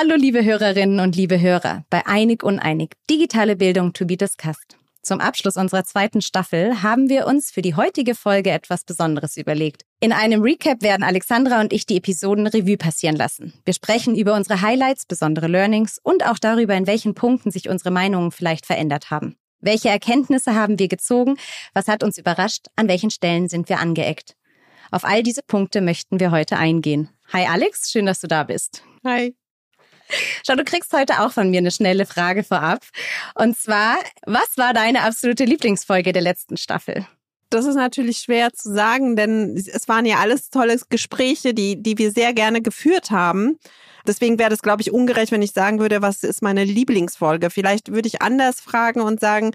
[0.00, 4.78] Hallo, liebe Hörerinnen und liebe Hörer bei Einig Uneinig, digitale Bildung to be discussed.
[5.02, 9.82] Zum Abschluss unserer zweiten Staffel haben wir uns für die heutige Folge etwas Besonderes überlegt.
[9.98, 13.54] In einem Recap werden Alexandra und ich die Episoden Revue passieren lassen.
[13.64, 17.90] Wir sprechen über unsere Highlights, besondere Learnings und auch darüber, in welchen Punkten sich unsere
[17.90, 19.34] Meinungen vielleicht verändert haben.
[19.60, 21.38] Welche Erkenntnisse haben wir gezogen?
[21.74, 22.66] Was hat uns überrascht?
[22.76, 24.36] An welchen Stellen sind wir angeeckt?
[24.92, 27.08] Auf all diese Punkte möchten wir heute eingehen.
[27.32, 28.84] Hi Alex, schön, dass du da bist.
[29.04, 29.34] Hi.
[30.46, 32.80] Schau, du kriegst heute auch von mir eine schnelle Frage vorab.
[33.34, 37.06] Und zwar, was war deine absolute Lieblingsfolge der letzten Staffel?
[37.50, 41.96] Das ist natürlich schwer zu sagen, denn es waren ja alles tolle Gespräche, die, die
[41.96, 43.58] wir sehr gerne geführt haben.
[44.06, 47.50] Deswegen wäre das, glaube ich, ungerecht, wenn ich sagen würde, was ist meine Lieblingsfolge.
[47.50, 49.52] Vielleicht würde ich anders fragen und sagen,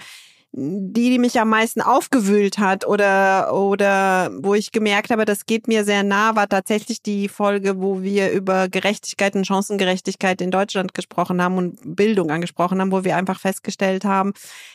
[0.56, 5.68] die, die mich am meisten aufgewühlt hat oder, oder wo ich gemerkt habe, das geht
[5.68, 10.94] mir sehr nah, war tatsächlich die Folge, wo wir über Gerechtigkeit und Chancengerechtigkeit in Deutschland
[10.94, 14.34] gesprochen haben und Bildung angesprochen haben, wo wir einfach festgestellt haben,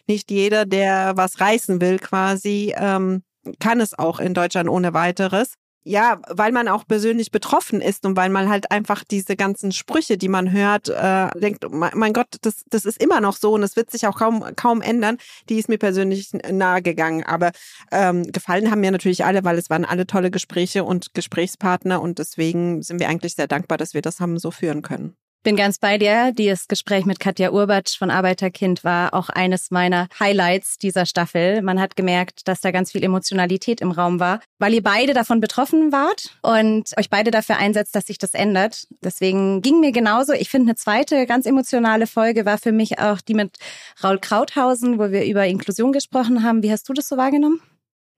[0.09, 3.23] nicht jeder, der was reißen will, quasi, ähm,
[3.61, 5.55] kann es auch in Deutschland ohne weiteres
[5.89, 10.19] ja, weil man auch persönlich betroffen ist und weil man halt einfach diese ganzen Sprüche,
[10.19, 13.75] die man hört, äh, denkt, mein Gott, das, das ist immer noch so und es
[13.75, 15.17] wird sich auch kaum, kaum ändern.
[15.49, 17.25] Die ist mir persönlich nahe gegangen.
[17.25, 17.53] Aber
[17.91, 22.19] ähm, gefallen haben mir natürlich alle, weil es waren alle tolle Gespräche und Gesprächspartner und
[22.19, 25.17] deswegen sind wir eigentlich sehr dankbar, dass wir das haben so führen können.
[25.45, 26.33] Bin ganz bei dir.
[26.33, 31.63] Dieses Gespräch mit Katja Urbatsch von Arbeiterkind war auch eines meiner Highlights dieser Staffel.
[31.63, 35.39] Man hat gemerkt, dass da ganz viel Emotionalität im Raum war, weil ihr beide davon
[35.39, 38.89] betroffen wart und euch beide dafür einsetzt, dass sich das ändert.
[39.01, 40.33] Deswegen ging mir genauso.
[40.33, 43.59] Ich finde, eine zweite ganz emotionale Folge war für mich auch die mit
[44.03, 46.65] Raul Krauthausen, wo wir über Inklusion gesprochen haben.
[46.65, 47.63] Wie hast du das so wahrgenommen?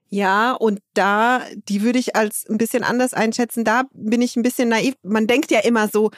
[0.08, 3.62] Ja, und da, die würde ich als ein bisschen anders einschätzen.
[3.62, 4.94] Da bin ich ein bisschen naiv.
[5.02, 6.10] Man denkt ja immer so,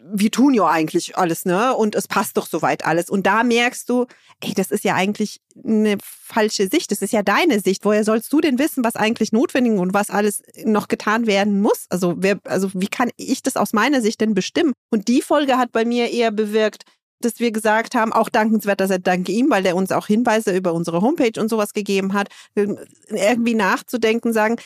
[0.00, 1.74] wir tun ja eigentlich alles, ne?
[1.74, 3.10] Und es passt doch soweit alles.
[3.10, 4.06] Und da merkst du,
[4.40, 6.90] ey, das ist ja eigentlich eine falsche Sicht.
[6.90, 7.84] Das ist ja deine Sicht.
[7.84, 11.86] Woher sollst du denn wissen, was eigentlich notwendig und was alles noch getan werden muss?
[11.88, 14.72] Also, wer, also wie kann ich das aus meiner Sicht denn bestimmen?
[14.90, 16.84] Und die Folge hat bei mir eher bewirkt,
[17.20, 20.56] dass wir gesagt haben, auch dankenswert, dass er danke ihm, weil er uns auch Hinweise
[20.56, 24.56] über unsere Homepage und sowas gegeben hat, irgendwie nachzudenken, sagen,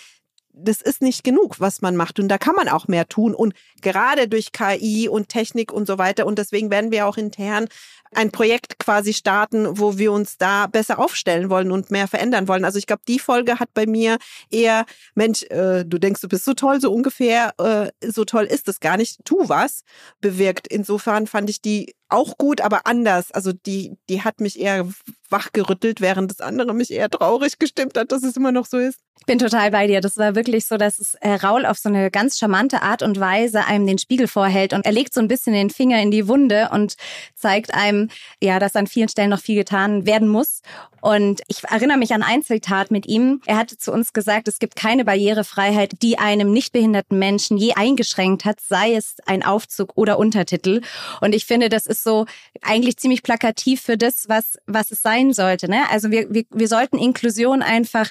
[0.53, 2.19] das ist nicht genug, was man macht.
[2.19, 3.35] Und da kann man auch mehr tun.
[3.35, 6.27] Und gerade durch KI und Technik und so weiter.
[6.27, 7.69] Und deswegen werden wir auch intern
[8.15, 12.65] ein Projekt quasi starten, wo wir uns da besser aufstellen wollen und mehr verändern wollen.
[12.65, 14.19] Also ich glaube, die Folge hat bei mir
[14.51, 18.69] eher, Mensch, äh, du denkst, du bist so toll, so ungefähr, äh, so toll ist
[18.69, 19.83] es gar nicht, tu was,
[20.21, 20.69] bewirkt.
[20.69, 23.33] Insofern fand ich die auch gut, aber anders.
[23.33, 24.89] Also die, die hat mich eher
[25.31, 28.99] wachgerüttelt, während das andere mich eher traurig gestimmt hat, dass es immer noch so ist.
[29.19, 30.01] Ich bin total bei dir.
[30.01, 33.21] Das war wirklich so, dass es äh, Raul auf so eine ganz charmante Art und
[33.21, 36.27] Weise einem den Spiegel vorhält und er legt so ein bisschen den Finger in die
[36.27, 36.97] Wunde und
[37.37, 38.09] zeigt einem,
[38.43, 40.61] ja, dass an vielen Stellen noch viel getan werden muss.
[41.03, 43.43] Und ich erinnere mich an ein Zitat mit ihm.
[43.45, 47.75] Er hatte zu uns gesagt, es gibt keine Barrierefreiheit, die einem nicht behinderten Menschen je
[47.75, 50.81] eingeschränkt hat, sei es ein Aufzug oder Untertitel.
[51.21, 52.27] Und ich finde, das ist so
[52.63, 55.69] eigentlich ziemlich plakativ für das, was, was es sein sollte.
[55.69, 55.83] Ne?
[55.91, 58.09] Also wir, wir, wir sollten Inklusion einfach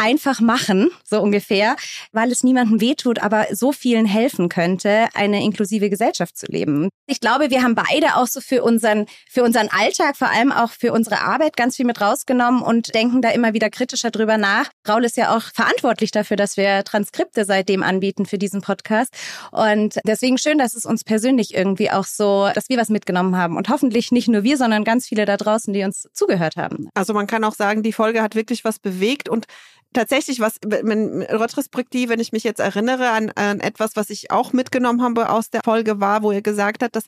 [0.00, 1.76] einfach machen, so ungefähr,
[2.12, 6.88] weil es niemandem wehtut, aber so vielen helfen könnte, eine inklusive Gesellschaft zu leben.
[7.06, 10.70] Ich glaube, wir haben beide auch so für unseren, für unseren Alltag, vor allem auch
[10.70, 14.70] für unsere Arbeit ganz viel mit rausgenommen und denken da immer wieder kritischer drüber nach.
[14.88, 19.12] Raul ist ja auch verantwortlich dafür, dass wir Transkripte seitdem anbieten für diesen Podcast.
[19.50, 23.56] Und deswegen schön, dass es uns persönlich irgendwie auch so, dass wir was mitgenommen haben
[23.56, 26.88] und hoffentlich nicht nur wir, sondern ganz viele da draußen, die uns zugehört haben.
[26.94, 29.46] Also man kann auch sagen, die Folge hat wirklich was bewegt und
[29.92, 34.52] tatsächlich was, wenn, retrospektiv, wenn ich mich jetzt erinnere an, an etwas, was ich auch
[34.52, 37.04] mitgenommen habe aus der Folge war, wo er gesagt hat, dass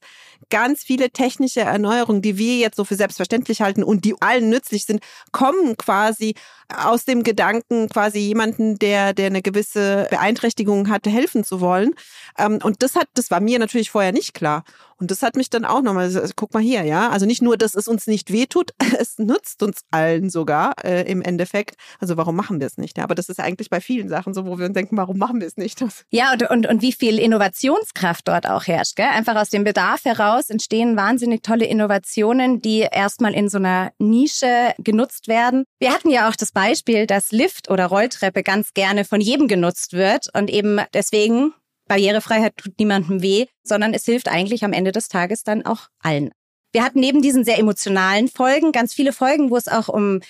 [0.50, 4.84] ganz viele technische Erneuerungen, die wir jetzt so für selbstverständlich halten und die allen nützlich
[4.84, 5.00] sind,
[5.30, 6.34] kommen quasi
[6.76, 11.94] aus dem Gedanken, quasi jemanden, der, der eine gewisse Beeinträchtigung hatte, helfen zu wollen.
[12.38, 14.64] Ähm, und das hat, das war mir natürlich vorher nicht klar.
[14.98, 17.10] Und das hat mich dann auch nochmal, also, guck mal hier, ja.
[17.10, 21.22] Also nicht nur, dass es uns nicht wehtut, es nützt uns allen sogar äh, im
[21.22, 21.76] Endeffekt.
[22.00, 22.98] Also warum machen wir es nicht?
[22.98, 25.40] Ja, aber das ist eigentlich bei vielen Sachen so, wo wir uns denken, warum machen
[25.40, 25.82] wir es nicht?
[26.10, 28.96] Ja, und, und, und wie viel Innovationskraft dort auch herrscht.
[28.96, 29.06] Gell?
[29.06, 34.74] Einfach aus dem Bedarf heraus entstehen wahnsinnig tolle Innovationen, die erstmal in so einer Nische
[34.78, 35.64] genutzt werden.
[35.78, 39.92] Wir hatten ja auch das Beispiel, dass Lift oder Rolltreppe ganz gerne von jedem genutzt
[39.94, 41.54] wird und eben deswegen
[41.92, 46.30] Barrierefreiheit tut niemandem weh, sondern es hilft eigentlich am Ende des Tages dann auch allen.
[46.72, 50.20] Wir hatten neben diesen sehr emotionalen Folgen ganz viele Folgen, wo es auch um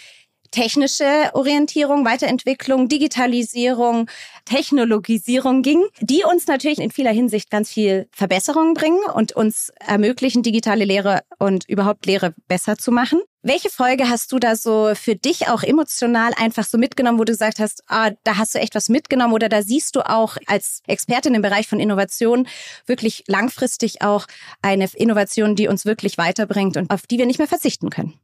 [0.53, 4.09] technische Orientierung, Weiterentwicklung, Digitalisierung,
[4.45, 10.45] Technologisierung ging, die uns natürlich in vieler Hinsicht ganz viel Verbesserungen bringen und uns ermöglichen,
[10.45, 13.21] digitale Lehre und überhaupt Lehre besser zu machen.
[13.45, 17.33] Welche Folge hast du da so für dich auch emotional einfach so mitgenommen, wo du
[17.33, 20.81] gesagt hast, ah, da hast du echt was mitgenommen oder da siehst du auch als
[20.87, 22.47] Expertin im Bereich von Innovation
[22.87, 24.27] wirklich langfristig auch
[24.61, 28.22] eine Innovation, die uns wirklich weiterbringt und auf die wir nicht mehr verzichten können?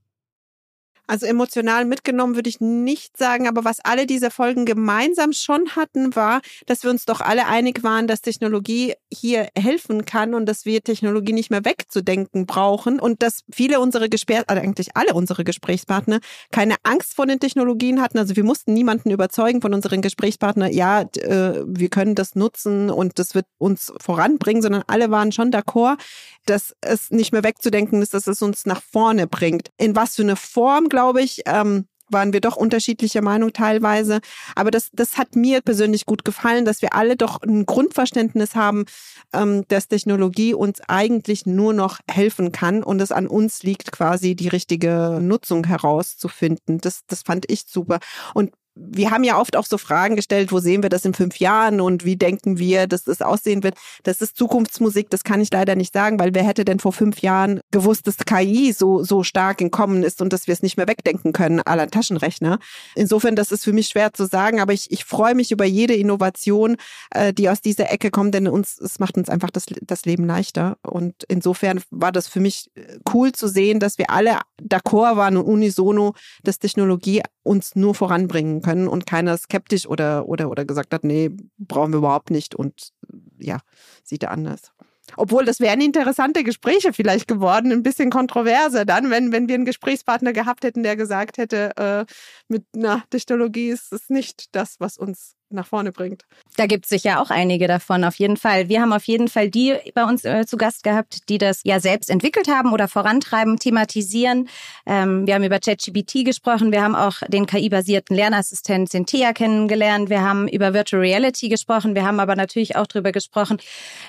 [1.09, 6.15] Also emotional mitgenommen würde ich nicht sagen, aber was alle diese Folgen gemeinsam schon hatten,
[6.15, 10.67] war, dass wir uns doch alle einig waren, dass Technologie hier helfen kann und dass
[10.67, 15.45] wir Technologie nicht mehr wegzudenken brauchen und dass viele unsere Gespräch, also eigentlich alle unsere
[15.45, 16.21] Gesprächspartner
[16.53, 18.19] keine Angst vor den Technologien hatten.
[18.19, 23.19] Also wir mussten niemanden überzeugen von unseren Gesprächspartnern, ja, äh, wir können das nutzen und
[23.19, 25.97] das wird uns voranbringen, sondern alle waren schon d'accord,
[26.45, 29.71] dass es nicht mehr wegzudenken ist, dass es uns nach vorne bringt.
[29.79, 34.19] In was für eine Form, glaube ich, ähm, waren wir doch unterschiedlicher Meinung teilweise.
[34.57, 38.85] Aber das, das hat mir persönlich gut gefallen, dass wir alle doch ein Grundverständnis haben,
[39.33, 44.35] ähm, dass Technologie uns eigentlich nur noch helfen kann und es an uns liegt, quasi
[44.35, 46.79] die richtige Nutzung herauszufinden.
[46.79, 48.01] Das, das fand ich super.
[48.35, 51.39] Und wir haben ja oft auch so Fragen gestellt, wo sehen wir das in fünf
[51.39, 53.75] Jahren und wie denken wir, dass das aussehen wird.
[54.05, 57.21] Das ist Zukunftsmusik, das kann ich leider nicht sagen, weil wer hätte denn vor fünf
[57.21, 60.77] Jahren gewusst, dass KI so, so stark in Kommen ist und dass wir es nicht
[60.77, 62.59] mehr wegdenken können, aller Taschenrechner.
[62.95, 65.95] Insofern, das ist für mich schwer zu sagen, aber ich, ich freue mich über jede
[65.95, 66.77] Innovation,
[67.11, 70.25] äh, die aus dieser Ecke kommt, denn uns, es macht uns einfach das, das Leben
[70.25, 70.77] leichter.
[70.83, 75.37] Und insofern war das für mich äh, cool zu sehen, dass wir alle d'accord waren
[75.37, 80.93] und unisono, dass Technologie uns nur voranbringen können und keiner skeptisch oder, oder, oder gesagt
[80.93, 82.93] hat, nee, brauchen wir überhaupt nicht und
[83.39, 83.59] ja,
[84.05, 84.73] sieht er anders.
[85.17, 89.65] Obwohl, das wären interessante Gespräche vielleicht geworden, ein bisschen kontroverser dann, wenn, wenn wir einen
[89.65, 92.05] Gesprächspartner gehabt hätten, der gesagt hätte, äh,
[92.49, 96.25] mit einer Technologie ist es nicht das, was uns nach vorne bringt.
[96.57, 98.69] Da gibt es sicher auch einige davon, auf jeden Fall.
[98.69, 101.81] Wir haben auf jeden Fall die bei uns äh, zu Gast gehabt, die das ja
[101.81, 104.49] selbst entwickelt haben oder vorantreiben, thematisieren.
[104.87, 110.23] Ähm, wir haben über ChatGPT gesprochen, wir haben auch den KI-basierten Lernassistent Cynthia kennengelernt, wir
[110.23, 113.59] haben über Virtual Reality gesprochen, wir haben aber natürlich auch darüber gesprochen,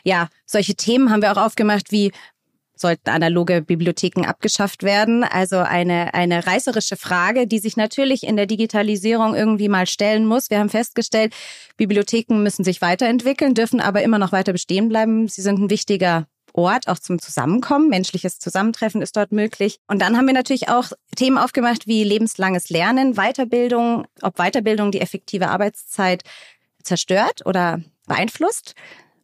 [0.03, 2.11] ja, solche Themen haben wir auch aufgemacht wie
[2.79, 5.23] sollten analoge Bibliotheken abgeschafft werden?
[5.23, 10.49] Also eine, eine reißerische Frage, die sich natürlich in der Digitalisierung irgendwie mal stellen muss.
[10.49, 11.33] Wir haben festgestellt,
[11.77, 15.27] Bibliotheken müssen sich weiterentwickeln, dürfen aber immer noch weiter bestehen bleiben.
[15.27, 17.89] Sie sind ein wichtiger Ort auch zum Zusammenkommen.
[17.89, 19.79] Menschliches Zusammentreffen ist dort möglich.
[19.87, 25.01] Und dann haben wir natürlich auch Themen aufgemacht wie lebenslanges Lernen, Weiterbildung, ob Weiterbildung die
[25.01, 26.23] effektive Arbeitszeit
[26.83, 28.75] zerstört oder beeinflusst.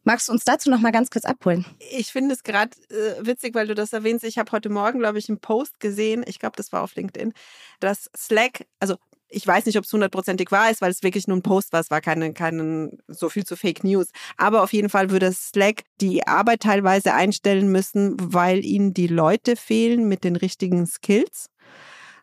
[0.06, 1.66] Magst du uns dazu noch mal ganz kurz abholen?
[1.90, 4.24] Ich finde es gerade äh, witzig, weil du das erwähnst.
[4.24, 6.22] Ich habe heute Morgen, glaube ich, einen Post gesehen.
[6.28, 7.32] Ich glaube, das war auf LinkedIn,
[7.80, 8.94] dass Slack, also
[9.28, 11.80] ich weiß nicht, ob es hundertprozentig wahr ist, weil es wirklich nur ein Post war.
[11.80, 14.10] Es war keine, keine so viel zu Fake News.
[14.36, 19.56] Aber auf jeden Fall würde Slack die Arbeit teilweise einstellen müssen, weil ihnen die Leute
[19.56, 21.50] fehlen mit den richtigen Skills.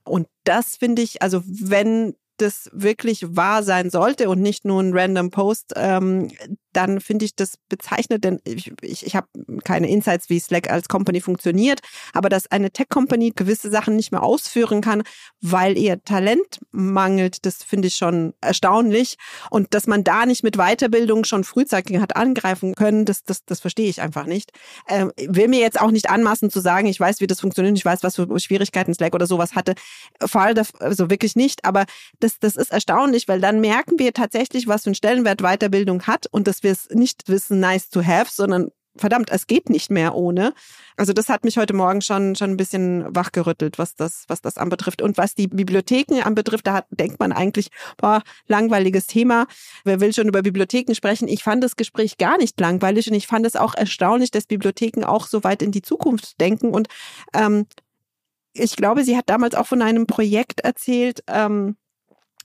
[0.05, 4.97] Und das finde ich, also wenn das wirklich wahr sein sollte und nicht nur ein
[4.97, 6.31] random Post, ähm,
[6.73, 9.27] dann finde ich das bezeichnet, denn ich, ich, ich habe
[9.63, 11.79] keine Insights, wie Slack als Company funktioniert,
[12.13, 15.03] aber dass eine Tech-Company gewisse Sachen nicht mehr ausführen kann,
[15.41, 19.17] weil ihr Talent mangelt, das finde ich schon erstaunlich.
[19.49, 23.59] Und dass man da nicht mit Weiterbildung schon frühzeitig hat angreifen können, das, das, das
[23.59, 24.51] verstehe ich einfach nicht.
[24.87, 27.85] Ähm, will mir jetzt auch nicht anmaßen zu sagen, ich weiß, wie das funktioniert, ich
[27.85, 29.75] weiß, was für Schwierigkeiten Slack oder sowas hatte.
[30.25, 31.85] Fall, also wirklich nicht, aber
[32.19, 36.27] das, das ist erstaunlich, weil dann merken wir tatsächlich, was für einen Stellenwert Weiterbildung hat
[36.31, 40.15] und das wir es nicht wissen, nice to have, sondern verdammt, es geht nicht mehr
[40.15, 40.53] ohne.
[40.97, 44.57] Also das hat mich heute Morgen schon schon ein bisschen wachgerüttelt, was das was das
[44.57, 49.47] anbetrifft und was die Bibliotheken anbetrifft, da hat, denkt man eigentlich, boah, langweiliges Thema.
[49.83, 51.27] Wer will schon über Bibliotheken sprechen?
[51.27, 55.05] Ich fand das Gespräch gar nicht langweilig und ich fand es auch erstaunlich, dass Bibliotheken
[55.05, 56.87] auch so weit in die Zukunft denken und
[57.33, 57.65] ähm,
[58.55, 61.75] ich glaube, sie hat damals auch von einem Projekt erzählt, ähm,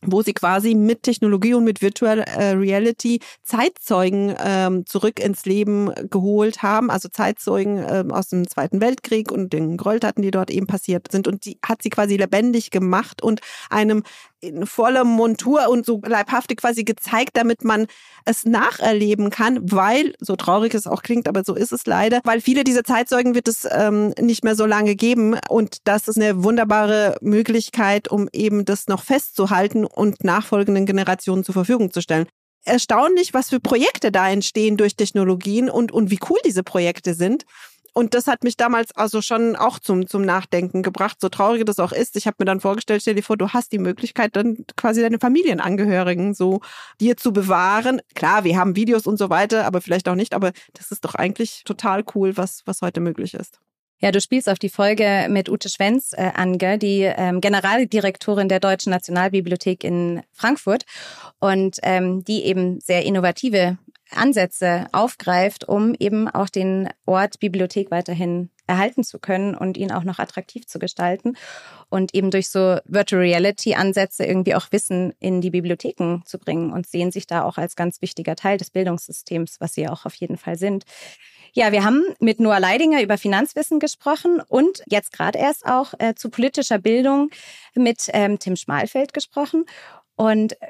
[0.02, 5.90] wo sie quasi mit Technologie und mit Virtual äh, Reality Zeitzeugen ähm, zurück ins Leben
[6.11, 10.67] geholt haben, also Zeitzeugen ähm, aus dem Zweiten Weltkrieg und den Gräueltaten, die dort eben
[10.67, 11.26] passiert sind.
[11.26, 13.40] Und die hat sie quasi lebendig gemacht und
[13.71, 14.02] einem
[14.40, 17.87] in voller Montur und so leibhaftig quasi gezeigt, damit man
[18.25, 22.40] es nacherleben kann, weil, so traurig es auch klingt, aber so ist es leider, weil
[22.40, 26.45] viele dieser Zeitzeugen wird es ähm, nicht mehr so lange geben und das ist eine
[26.45, 32.26] wunderbare Möglichkeit, um eben das noch festzuhalten und nachfolgenden Generationen zur Verfügung zu stellen
[32.64, 37.45] erstaunlich, was für Projekte da entstehen durch Technologien und, und wie cool diese Projekte sind.
[37.99, 41.81] Und das hat mich damals also schon auch zum, zum Nachdenken gebracht, so traurig das
[41.81, 42.14] auch ist.
[42.14, 45.19] Ich habe mir dann vorgestellt, stell dir vor, du hast die Möglichkeit, dann quasi deine
[45.19, 46.61] Familienangehörigen so
[47.00, 48.00] dir zu bewahren.
[48.14, 50.33] Klar, wir haben Videos und so weiter, aber vielleicht auch nicht.
[50.33, 53.59] Aber das ist doch eigentlich total cool, was, was heute möglich ist.
[54.00, 58.61] Ja, du spielst auf die Folge mit Ute Schwenz äh, an, die ähm, Generaldirektorin der
[58.61, 60.85] Deutschen Nationalbibliothek in Frankfurt
[61.40, 63.76] und ähm, die eben sehr innovative
[64.15, 70.05] Ansätze aufgreift, um eben auch den Ort Bibliothek weiterhin erhalten zu können und ihn auch
[70.05, 71.37] noch attraktiv zu gestalten
[71.88, 76.73] und eben durch so Virtual Reality Ansätze irgendwie auch Wissen in die Bibliotheken zu bringen
[76.73, 80.15] und sehen sich da auch als ganz wichtiger Teil des Bildungssystems, was sie auch auf
[80.15, 80.85] jeden Fall sind.
[81.55, 86.15] Ja, wir haben mit Noah Leidinger über Finanzwissen gesprochen und jetzt gerade erst auch äh,
[86.15, 87.31] zu politischer Bildung
[87.75, 89.65] mit ähm, Tim Schmalfeld gesprochen.
[90.19, 90.67] Und äh,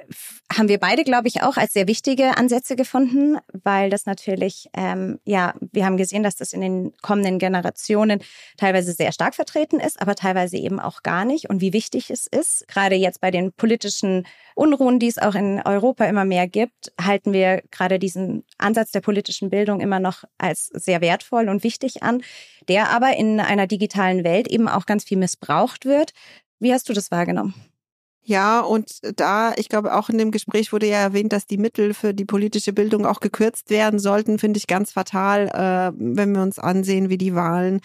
[0.53, 5.21] haben wir beide, glaube ich, auch als sehr wichtige Ansätze gefunden, weil das natürlich, ähm,
[5.25, 8.21] ja, wir haben gesehen, dass das in den kommenden Generationen
[8.59, 11.49] teilweise sehr stark vertreten ist, aber teilweise eben auch gar nicht.
[11.49, 15.63] Und wie wichtig es ist, gerade jetzt bei den politischen Unruhen, die es auch in
[15.65, 20.67] Europa immer mehr gibt, halten wir gerade diesen Ansatz der politischen Bildung immer noch als
[20.75, 22.23] sehr wertvoll und wichtig an,
[22.69, 26.13] der aber in einer digitalen Welt eben auch ganz viel missbraucht wird.
[26.59, 27.55] Wie hast du das wahrgenommen?
[28.29, 31.95] Ja, und da, ich glaube, auch in dem Gespräch wurde ja erwähnt, dass die Mittel
[31.95, 36.43] für die politische Bildung auch gekürzt werden sollten, finde ich ganz fatal, äh, wenn wir
[36.43, 37.81] uns ansehen, wie die Wahlen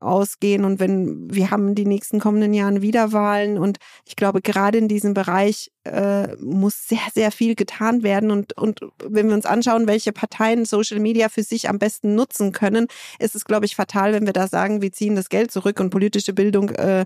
[0.00, 4.76] ausgehen und wenn wir haben die nächsten kommenden Jahren wieder Wahlen und ich glaube gerade
[4.78, 8.30] in diesem Bereich äh, muss sehr sehr viel getan werden.
[8.30, 12.52] Und und wenn wir uns anschauen, welche Parteien Social Media für sich am besten nutzen
[12.52, 12.86] können,
[13.18, 15.90] ist es glaube ich fatal, wenn wir da sagen, wir ziehen das Geld zurück und
[15.90, 17.04] politische Bildung äh,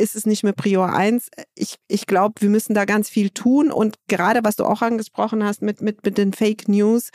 [0.00, 1.28] ist es nicht mehr Prior eins.
[1.54, 3.70] Ich, ich glaube, wir müssen da ganz viel tun.
[3.70, 7.10] Und gerade was du auch angesprochen hast mit, mit, mit den Fake News,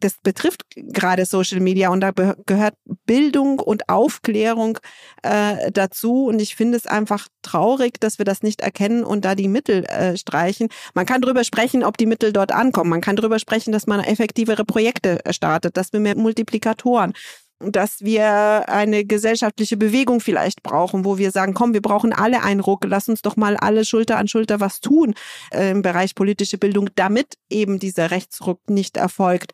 [0.00, 2.12] das betrifft gerade Social Media und da
[2.46, 2.74] gehört
[3.06, 4.78] Bildung und Aufklärung
[5.22, 6.26] äh, dazu.
[6.26, 9.84] Und ich finde es einfach traurig, dass wir das nicht erkennen und da die Mittel
[9.84, 10.68] äh, streichen.
[10.94, 12.90] Man kann drüber sprechen, ob die Mittel dort ankommen.
[12.90, 17.12] Man kann drüber sprechen, dass man effektivere Projekte startet, dass wir mehr Multiplikatoren
[17.60, 22.60] dass wir eine gesellschaftliche Bewegung vielleicht brauchen, wo wir sagen, komm, wir brauchen alle einen
[22.60, 25.14] Ruck, lass uns doch mal alle Schulter an Schulter was tun
[25.50, 29.52] äh, im Bereich politische Bildung, damit eben dieser Rechtsruck nicht erfolgt.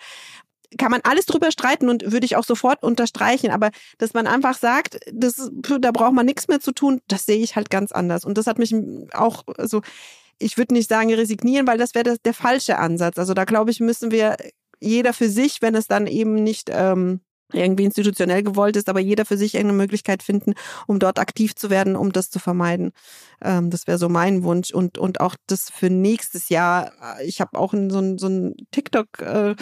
[0.77, 4.59] Kann man alles drüber streiten und würde ich auch sofort unterstreichen, aber dass man einfach
[4.59, 8.25] sagt, das, da braucht man nichts mehr zu tun, das sehe ich halt ganz anders.
[8.25, 8.75] Und das hat mich
[9.13, 9.83] auch, also
[10.39, 13.19] ich würde nicht sagen resignieren, weil das wäre der falsche Ansatz.
[13.19, 14.37] Also da glaube ich, müssen wir
[14.81, 17.21] jeder für sich, wenn es dann eben nicht ähm,
[17.53, 20.55] irgendwie institutionell gewollt ist, aber jeder für sich eine Möglichkeit finden,
[20.87, 22.93] um dort aktiv zu werden, um das zu vermeiden.
[23.43, 26.93] Ähm, das wäre so mein Wunsch und und auch das für nächstes Jahr.
[27.25, 29.55] Ich habe auch in so ein so ein TikTok äh,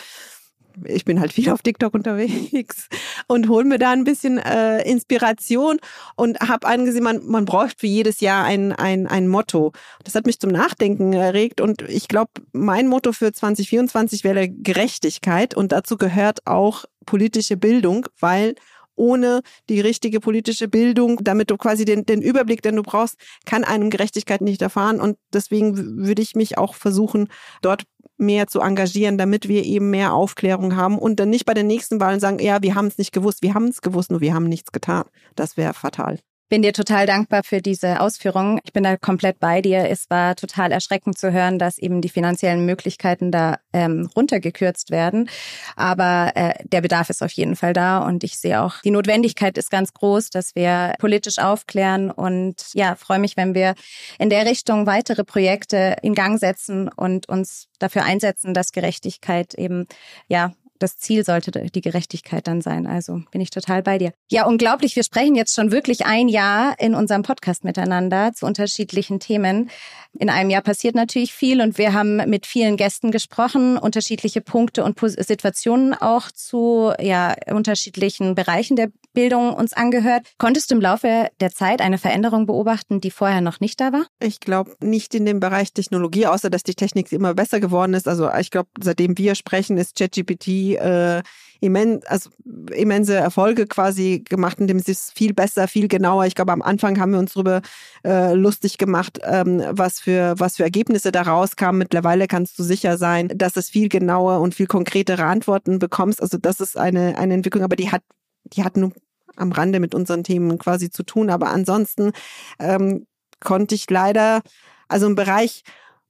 [0.84, 2.88] ich bin halt viel auf TikTok unterwegs
[3.26, 5.78] und hole mir da ein bisschen äh, Inspiration
[6.16, 9.72] und habe angesehen, man, man braucht für jedes Jahr ein, ein, ein Motto.
[10.04, 15.54] Das hat mich zum Nachdenken erregt und ich glaube, mein Motto für 2024 wäre Gerechtigkeit
[15.54, 18.54] und dazu gehört auch politische Bildung, weil
[18.94, 23.64] ohne die richtige politische Bildung, damit du quasi den, den Überblick, den du brauchst, kann
[23.64, 25.00] einem Gerechtigkeit nicht erfahren.
[25.00, 27.28] Und deswegen würde ich mich auch versuchen,
[27.62, 27.84] dort
[28.22, 32.00] mehr zu engagieren, damit wir eben mehr Aufklärung haben und dann nicht bei den nächsten
[32.00, 34.48] Wahlen sagen, ja, wir haben es nicht gewusst, wir haben es gewusst, nur wir haben
[34.48, 35.04] nichts getan.
[35.36, 36.18] Das wäre fatal
[36.52, 38.60] bin dir total dankbar für diese Ausführungen.
[38.62, 39.88] Ich bin da komplett bei dir.
[39.88, 45.30] Es war total erschreckend zu hören, dass eben die finanziellen Möglichkeiten da ähm, runtergekürzt werden.
[45.76, 49.56] Aber äh, der Bedarf ist auf jeden Fall da und ich sehe auch, die Notwendigkeit
[49.56, 53.74] ist ganz groß, dass wir politisch aufklären und ja, freue mich, wenn wir
[54.18, 59.86] in der Richtung weitere Projekte in Gang setzen und uns dafür einsetzen, dass Gerechtigkeit eben
[60.28, 60.52] ja
[60.82, 62.86] das Ziel sollte die Gerechtigkeit dann sein.
[62.86, 64.12] Also bin ich total bei dir.
[64.30, 64.96] Ja, unglaublich.
[64.96, 69.70] Wir sprechen jetzt schon wirklich ein Jahr in unserem Podcast miteinander zu unterschiedlichen Themen.
[70.18, 74.84] In einem Jahr passiert natürlich viel und wir haben mit vielen Gästen gesprochen, unterschiedliche Punkte
[74.84, 80.26] und Situationen auch zu ja, unterschiedlichen Bereichen der Bildung uns angehört.
[80.38, 84.06] Konntest du im Laufe der Zeit eine Veränderung beobachten, die vorher noch nicht da war?
[84.20, 88.08] Ich glaube nicht in dem Bereich Technologie, außer dass die Technik immer besser geworden ist.
[88.08, 91.22] Also ich glaube, seitdem wir sprechen, ist ChatGPT äh,
[91.60, 92.30] immen, also
[92.72, 96.26] immense Erfolge quasi gemacht, indem es viel besser, viel genauer.
[96.26, 97.62] Ich glaube, am Anfang haben wir uns darüber
[98.04, 101.78] äh, lustig gemacht, ähm, was für was für Ergebnisse da rauskamen.
[101.78, 106.20] Mittlerweile kannst du sicher sein, dass es viel genauer und viel konkretere Antworten bekommst.
[106.20, 108.02] Also das ist eine eine Entwicklung, aber die hat
[108.44, 108.92] die hat nur
[109.36, 111.30] am Rande mit unseren Themen quasi zu tun.
[111.30, 112.12] Aber ansonsten
[112.58, 113.06] ähm,
[113.40, 114.42] konnte ich leider,
[114.88, 115.62] also im Bereich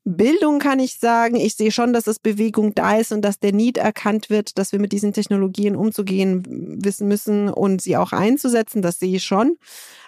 [0.04, 3.52] Bildung kann ich sagen, ich sehe schon, dass es Bewegung da ist und dass der
[3.52, 6.44] Need erkannt wird, dass wir mit diesen Technologien umzugehen
[6.82, 8.82] wissen müssen und sie auch einzusetzen.
[8.82, 9.59] Das sehe ich schon,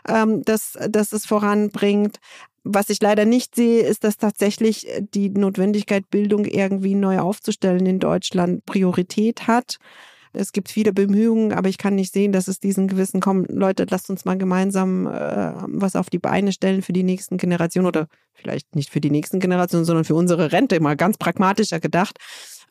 [0.08, 2.18] ähm, dass, dass es voranbringt.
[2.64, 8.00] Was ich leider nicht sehe, ist, dass tatsächlich die Notwendigkeit, Bildung irgendwie neu aufzustellen in
[8.00, 9.78] Deutschland Priorität hat.
[10.34, 13.86] Es gibt viele Bemühungen, aber ich kann nicht sehen, dass es diesen gewissen, komm, Leute,
[13.88, 18.08] lasst uns mal gemeinsam äh, was auf die Beine stellen für die nächsten Generationen oder
[18.32, 22.18] vielleicht nicht für die nächsten Generationen, sondern für unsere Rente, mal ganz pragmatischer gedacht.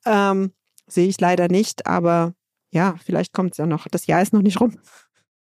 [0.06, 0.52] Ähm,
[0.88, 2.34] sehe ich leider nicht, aber
[2.72, 3.88] ja, vielleicht kommt es ja noch.
[3.88, 4.78] Das Jahr ist noch nicht rum.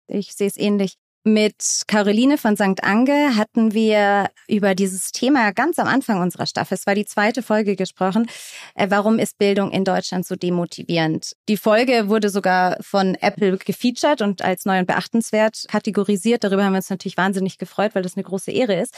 [0.06, 0.96] Ich sehe es ähnlich.
[1.28, 2.82] Mit Caroline von St.
[2.82, 7.42] Ange hatten wir über dieses Thema ganz am Anfang unserer Staffel, es war die zweite
[7.42, 8.30] Folge gesprochen,
[8.74, 11.36] äh, warum ist Bildung in Deutschland so demotivierend?
[11.50, 16.44] Die Folge wurde sogar von Apple gefeatured und als neu und beachtenswert kategorisiert.
[16.44, 18.94] Darüber haben wir uns natürlich wahnsinnig gefreut, weil das eine große Ehre ist.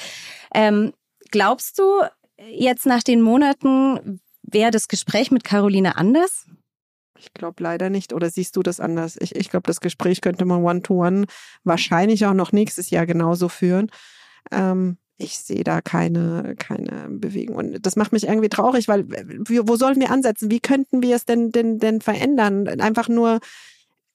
[0.54, 0.92] Ähm,
[1.32, 2.02] glaubst du,
[2.48, 6.46] jetzt nach den Monaten wäre das Gespräch mit Caroline anders?
[7.20, 8.12] Ich glaube leider nicht.
[8.14, 9.16] Oder siehst du das anders?
[9.20, 11.30] Ich, ich glaube, das Gespräch könnte man one-to-one -one
[11.64, 13.90] wahrscheinlich auch noch nächstes Jahr genauso führen.
[14.50, 17.56] Ähm, ich sehe da keine, keine Bewegung.
[17.56, 20.50] Und das macht mich irgendwie traurig, weil wo sollen wir ansetzen?
[20.50, 22.66] Wie könnten wir es denn, denn, denn verändern?
[22.80, 23.40] Einfach nur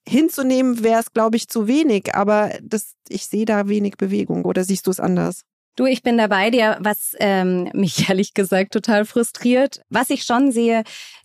[0.07, 2.15] hinzunehmen wäre es, glaube ich, zu wenig.
[2.15, 4.45] Aber das, ich sehe da wenig Bewegung.
[4.45, 5.43] Oder siehst du es anders?
[5.75, 9.81] Du, ich bin dabei dir, was ähm, mich ehrlich gesagt total frustriert.
[9.89, 10.83] Was ich schon sehe,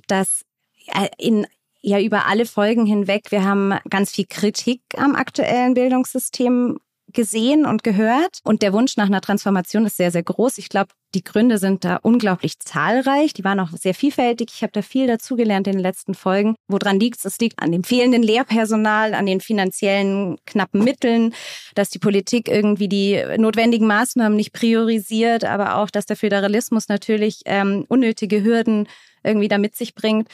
[0.09, 0.45] dass
[0.89, 1.47] äh, in
[1.83, 3.31] ja über alle Folgen hinweg.
[3.31, 6.79] Wir haben ganz viel Kritik am aktuellen Bildungssystem
[7.13, 8.39] gesehen und gehört.
[8.45, 10.59] Und der Wunsch nach einer Transformation ist sehr, sehr groß.
[10.59, 13.33] Ich glaube, die Gründe sind da unglaublich zahlreich.
[13.33, 14.51] Die waren auch sehr vielfältig.
[14.55, 16.55] Ich habe da viel dazugelernt in den letzten Folgen.
[16.69, 17.25] Woran liegt es?
[17.25, 21.35] Es liegt an dem fehlenden Lehrpersonal, an den finanziellen knappen Mitteln,
[21.75, 27.41] dass die Politik irgendwie die notwendigen Maßnahmen nicht priorisiert, aber auch, dass der Föderalismus natürlich
[27.47, 28.89] ähm, unnötige Hürden
[29.25, 30.29] irgendwie da mit sich bringt.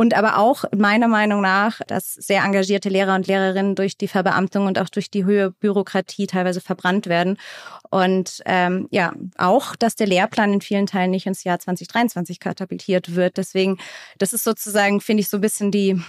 [0.00, 4.64] Und aber auch meiner Meinung nach, dass sehr engagierte Lehrer und Lehrerinnen durch die Verbeamtung
[4.66, 7.36] und auch durch die höhere Bürokratie teilweise verbrannt werden.
[7.90, 13.14] Und ähm, ja, auch, dass der Lehrplan in vielen Teilen nicht ins Jahr 2023 katapultiert
[13.14, 13.36] wird.
[13.36, 13.76] Deswegen,
[14.16, 16.00] das ist sozusagen, finde ich, so ein bisschen die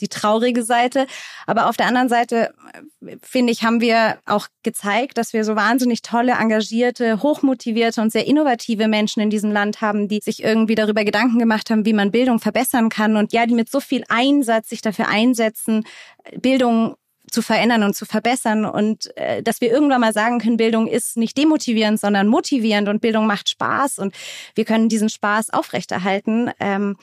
[0.00, 1.06] die traurige Seite.
[1.46, 2.54] Aber auf der anderen Seite,
[3.22, 8.26] finde ich, haben wir auch gezeigt, dass wir so wahnsinnig tolle, engagierte, hochmotivierte und sehr
[8.26, 12.10] innovative Menschen in diesem Land haben, die sich irgendwie darüber Gedanken gemacht haben, wie man
[12.10, 15.84] Bildung verbessern kann und ja, die mit so viel Einsatz sich dafür einsetzen,
[16.40, 16.96] Bildung
[17.30, 21.16] zu verändern und zu verbessern und äh, dass wir irgendwann mal sagen können, Bildung ist
[21.16, 24.14] nicht demotivierend, sondern motivierend und Bildung macht Spaß und
[24.54, 26.50] wir können diesen Spaß aufrechterhalten.
[26.60, 26.96] Ähm,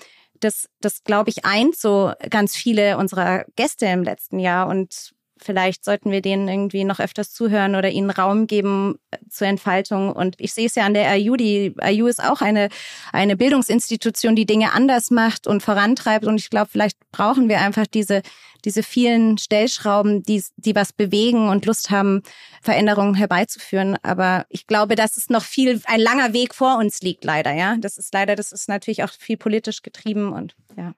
[0.44, 4.68] das, das glaube ich, eint so ganz viele unserer Gäste im letzten Jahr.
[4.68, 9.48] Und Vielleicht sollten wir denen irgendwie noch öfters zuhören oder ihnen Raum geben äh, zur
[9.48, 10.12] Entfaltung.
[10.12, 11.36] Und ich sehe es ja an der IU.
[11.36, 12.70] Die IU ist auch eine,
[13.12, 16.26] eine Bildungsinstitution, die Dinge anders macht und vorantreibt.
[16.26, 18.22] Und ich glaube, vielleicht brauchen wir einfach diese,
[18.66, 22.24] diese vielen Stellschrauben, die, die was bewegen und Lust haben,
[22.62, 23.98] Veränderungen herbeizuführen.
[24.04, 27.76] Aber ich glaube, dass es noch viel, ein langer Weg vor uns liegt, leider, ja.
[27.80, 30.94] Das ist leider, das ist natürlich auch viel politisch getrieben und ja.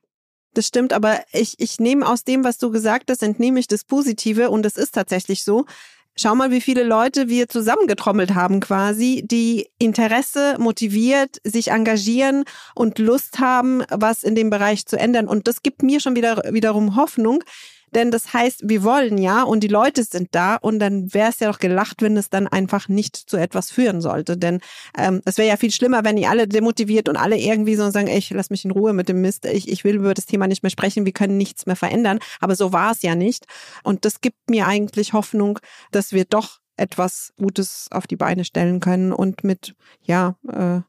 [0.56, 3.84] Das stimmt, aber ich, ich nehme aus dem, was du gesagt hast, entnehme ich das
[3.84, 5.66] Positive und es ist tatsächlich so.
[6.16, 13.00] Schau mal, wie viele Leute wir zusammengetrommelt haben quasi, die Interesse motiviert, sich engagieren und
[13.00, 15.28] Lust haben, was in dem Bereich zu ändern.
[15.28, 17.44] Und das gibt mir schon wieder wiederum Hoffnung,
[17.94, 21.40] denn das heißt, wir wollen ja und die Leute sind da und dann wäre es
[21.40, 24.38] ja doch gelacht, wenn es dann einfach nicht zu etwas führen sollte.
[24.38, 24.60] Denn
[24.98, 28.08] ähm, es wäre ja viel schlimmer, wenn die alle demotiviert und alle irgendwie so sagen,
[28.08, 30.48] ey, ich lass mich in Ruhe mit dem Mist, ich, ich will über das Thema
[30.48, 32.20] nicht mehr sprechen, wir können nichts mehr verändern.
[32.40, 33.46] Aber so war es ja nicht.
[33.84, 35.60] Und das gibt mir eigentlich Hoffnung,
[35.92, 40.82] dass wir doch etwas Gutes auf die Beine stellen können und mit, ja, äh,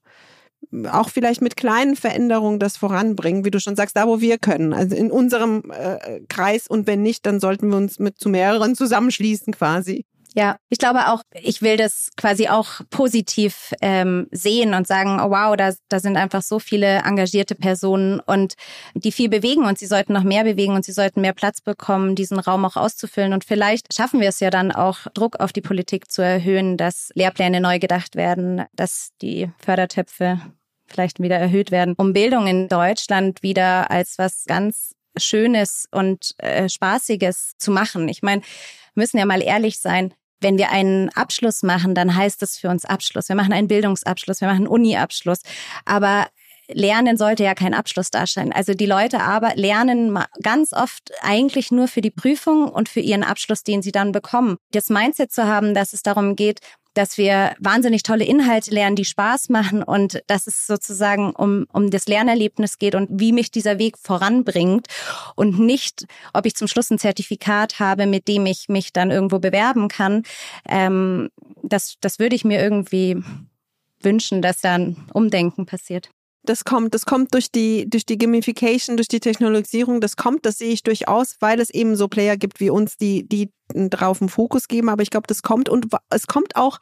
[0.90, 4.72] auch vielleicht mit kleinen Veränderungen das voranbringen, wie du schon sagst, da wo wir können,
[4.72, 8.74] also in unserem äh, Kreis und wenn nicht, dann sollten wir uns mit zu mehreren
[8.74, 10.04] zusammenschließen quasi.
[10.38, 15.30] Ja, ich glaube auch, ich will das quasi auch positiv ähm, sehen und sagen, oh
[15.30, 18.52] wow, da, da sind einfach so viele engagierte Personen und
[18.92, 22.16] die viel bewegen und sie sollten noch mehr bewegen und sie sollten mehr Platz bekommen,
[22.16, 23.32] diesen Raum auch auszufüllen.
[23.32, 27.10] Und vielleicht schaffen wir es ja dann auch, Druck auf die Politik zu erhöhen, dass
[27.14, 30.42] Lehrpläne neu gedacht werden, dass die Fördertöpfe
[30.86, 36.68] vielleicht wieder erhöht werden, um Bildung in Deutschland wieder als was ganz Schönes und äh,
[36.68, 38.08] Spaßiges zu machen.
[38.08, 38.42] Ich meine,
[38.94, 40.12] müssen ja mal ehrlich sein.
[40.40, 43.28] Wenn wir einen Abschluss machen, dann heißt es für uns Abschluss.
[43.28, 45.40] Wir machen einen Bildungsabschluss, wir machen einen Uni-Abschluss.
[45.86, 46.26] Aber
[46.68, 48.52] Lernen sollte ja kein Abschluss darstellen.
[48.52, 53.22] Also die Leute aber lernen ganz oft eigentlich nur für die Prüfung und für ihren
[53.22, 54.56] Abschluss, den sie dann bekommen.
[54.72, 56.60] Das Mindset zu haben, dass es darum geht,
[56.96, 61.90] dass wir wahnsinnig tolle Inhalte lernen, die Spaß machen und dass es sozusagen um, um
[61.90, 64.86] das Lernerlebnis geht und wie mich dieser Weg voranbringt
[65.34, 69.38] und nicht, ob ich zum Schluss ein Zertifikat habe, mit dem ich mich dann irgendwo
[69.38, 70.22] bewerben kann.
[70.66, 71.28] Ähm,
[71.62, 73.22] das, das würde ich mir irgendwie
[74.00, 76.08] wünschen, dass da ein Umdenken passiert.
[76.44, 80.00] Das kommt, das kommt durch die, durch die Gamification, durch die Technologisierung.
[80.00, 83.28] Das kommt, das sehe ich durchaus, weil es eben so Player gibt wie uns, die,
[83.28, 84.88] die drauf einen Fokus geben.
[84.88, 86.78] Aber ich glaube, das kommt und es kommt auch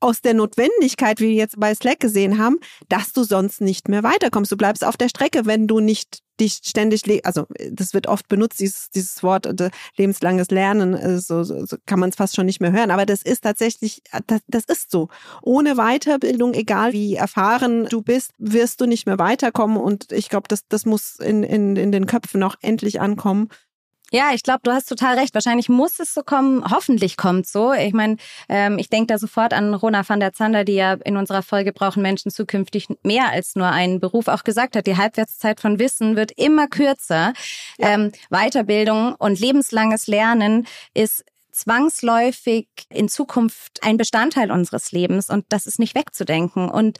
[0.00, 2.58] aus der Notwendigkeit, wie wir jetzt bei Slack gesehen haben,
[2.88, 4.52] dass du sonst nicht mehr weiterkommst.
[4.52, 8.60] Du bleibst auf der Strecke, wenn du nicht dich ständig, also das wird oft benutzt,
[8.60, 12.46] dieses, dieses Wort äh, lebenslanges Lernen, äh, so, so, so kann man es fast schon
[12.46, 12.90] nicht mehr hören.
[12.90, 15.08] Aber das ist tatsächlich, das, das ist so.
[15.42, 19.76] Ohne Weiterbildung, egal wie erfahren du bist, wirst du nicht mehr weiterkommen.
[19.76, 23.48] Und ich glaube, das, das muss in, in, in den Köpfen auch endlich ankommen.
[24.14, 25.34] Ja, ich glaube, du hast total recht.
[25.34, 26.64] Wahrscheinlich muss es so kommen.
[26.70, 27.72] Hoffentlich kommt so.
[27.72, 28.16] Ich meine,
[28.48, 31.72] ähm, ich denke da sofort an Rona van der Zander, die ja in unserer Folge
[31.72, 34.86] brauchen Menschen zukünftig mehr als nur einen Beruf auch gesagt hat.
[34.86, 37.32] Die Halbwertszeit von Wissen wird immer kürzer.
[37.76, 37.88] Ja.
[37.88, 45.66] Ähm, Weiterbildung und lebenslanges Lernen ist zwangsläufig in Zukunft ein Bestandteil unseres Lebens und das
[45.66, 46.68] ist nicht wegzudenken.
[46.68, 46.98] Und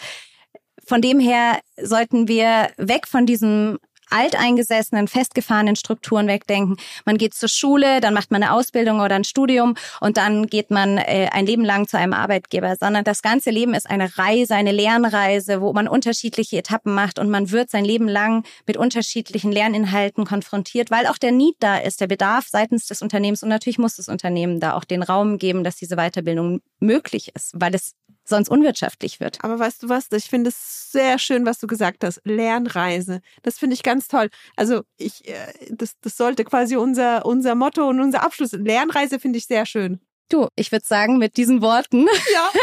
[0.84, 3.78] von dem her sollten wir weg von diesem
[4.10, 6.76] alteingesessenen, festgefahrenen Strukturen wegdenken.
[7.04, 10.70] Man geht zur Schule, dann macht man eine Ausbildung oder ein Studium und dann geht
[10.70, 14.54] man äh, ein Leben lang zu einem Arbeitgeber, sondern das ganze Leben ist eine Reise,
[14.54, 19.52] eine Lernreise, wo man unterschiedliche Etappen macht und man wird sein Leben lang mit unterschiedlichen
[19.52, 23.78] Lerninhalten konfrontiert, weil auch der Need da ist, der Bedarf seitens des Unternehmens und natürlich
[23.78, 27.94] muss das Unternehmen da auch den Raum geben, dass diese Weiterbildung möglich ist, weil es
[28.24, 29.42] sonst unwirtschaftlich wird.
[29.42, 30.08] Aber weißt du was?
[30.12, 32.20] Ich finde es sehr schön, was du gesagt hast.
[32.24, 33.20] Lernreise.
[33.42, 34.30] Das finde ich ganz toll.
[34.56, 35.34] Also ich, äh,
[35.70, 38.52] das, das sollte quasi unser, unser Motto und unser Abschluss.
[38.52, 40.00] Lernreise finde ich sehr schön.
[40.30, 42.50] Du, ich würde sagen, mit diesen Worten, ja.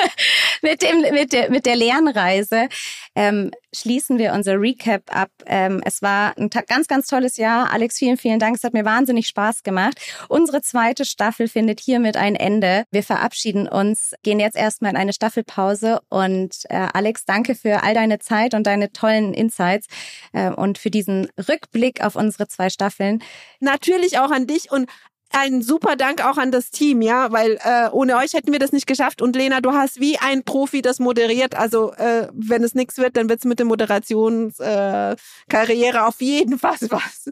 [0.61, 2.67] mit, dem, mit, der, mit der Lernreise,
[3.15, 5.29] ähm, schließen wir unser Recap ab.
[5.45, 7.71] Ähm, es war ein ganz, ganz tolles Jahr.
[7.71, 8.57] Alex, vielen, vielen Dank.
[8.57, 9.99] Es hat mir wahnsinnig Spaß gemacht.
[10.27, 12.85] Unsere zweite Staffel findet hiermit ein Ende.
[12.91, 16.01] Wir verabschieden uns, gehen jetzt erstmal in eine Staffelpause.
[16.09, 19.87] Und äh, Alex, danke für all deine Zeit und deine tollen Insights
[20.33, 23.23] äh, und für diesen Rückblick auf unsere zwei Staffeln.
[23.59, 24.89] Natürlich auch an dich und
[25.31, 28.71] ein super Dank auch an das Team, ja, weil äh, ohne euch hätten wir das
[28.71, 29.21] nicht geschafft.
[29.21, 31.55] Und Lena, du hast wie ein Profi das moderiert.
[31.55, 36.59] Also äh, wenn es nichts wird, dann wird es mit der Moderationskarriere äh, auf jeden
[36.59, 37.31] Fall was.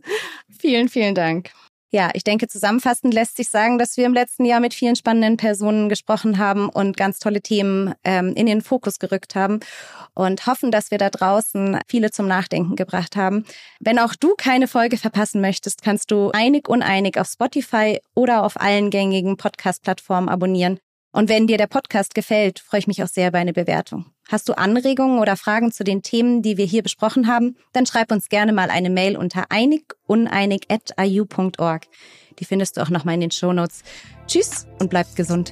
[0.60, 1.52] Vielen, vielen Dank.
[1.92, 5.38] Ja, ich denke, zusammenfassend lässt sich sagen, dass wir im letzten Jahr mit vielen spannenden
[5.38, 9.60] Personen gesprochen haben und ganz tolle Themen ähm, in den Fokus gerückt haben
[10.14, 13.44] und hoffen, dass wir da draußen viele zum Nachdenken gebracht haben.
[13.80, 18.62] Wenn auch du keine Folge verpassen möchtest, kannst du einig uneinig auf Spotify oder auf
[18.62, 20.80] allen gängigen Podcast-Plattformen abonnieren.
[21.12, 24.06] Und wenn dir der Podcast gefällt, freue ich mich auch sehr über eine Bewertung.
[24.30, 27.56] Hast du Anregungen oder Fragen zu den Themen, die wir hier besprochen haben?
[27.74, 31.88] Dann schreib uns gerne mal eine Mail unter einiguneinig.iu.org.
[32.38, 33.82] Die findest du auch nochmal in den Shownotes.
[34.28, 35.52] Tschüss und bleibt gesund.